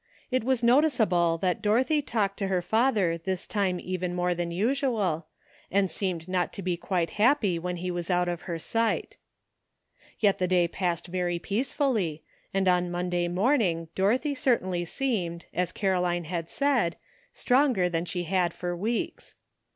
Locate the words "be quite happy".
6.63-7.59